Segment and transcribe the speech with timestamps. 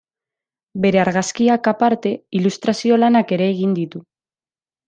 [0.85, 4.07] Bere argazkiak aparte, ilustrazio lanak ere egin ditu.